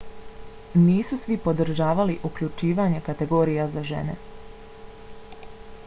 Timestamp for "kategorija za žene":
3.09-4.17